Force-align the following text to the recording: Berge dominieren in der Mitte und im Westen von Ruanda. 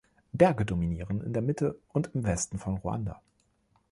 Berge 0.31 0.65
dominieren 0.65 1.21
in 1.21 1.31
der 1.31 1.43
Mitte 1.43 1.79
und 1.89 2.09
im 2.15 2.23
Westen 2.23 2.57
von 2.57 2.77
Ruanda. 2.77 3.21